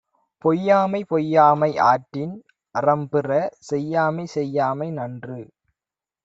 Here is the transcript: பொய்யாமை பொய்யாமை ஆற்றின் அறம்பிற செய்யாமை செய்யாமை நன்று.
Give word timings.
பொய்யாமை 0.43 1.01
பொய்யாமை 1.03 1.77
ஆற்றின் 1.89 2.33
அறம்பிற 2.75 3.29
செய்யாமை 3.59 4.25
செய்யாமை 4.25 4.89
நன்று. 4.91 5.39